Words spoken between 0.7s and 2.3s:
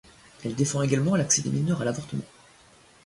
également l'accès des mineurs à l'avortement.